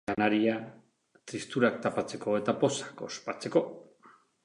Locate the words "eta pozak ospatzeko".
2.41-3.67